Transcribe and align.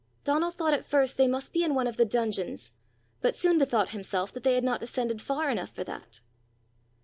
Donal 0.23 0.49
thought 0.49 0.73
at 0.73 0.83
first 0.83 1.17
they 1.17 1.27
must 1.27 1.53
be 1.53 1.63
in 1.63 1.75
one 1.75 1.85
of 1.85 1.95
the 1.95 2.05
dungeons, 2.05 2.71
but 3.21 3.35
soon 3.35 3.59
bethought 3.59 3.89
himself 3.89 4.33
that 4.33 4.41
they 4.41 4.55
had 4.55 4.63
not 4.63 4.79
descended 4.79 5.21
far 5.21 5.51
enough 5.51 5.69
for 5.75 5.83
that. 5.83 6.21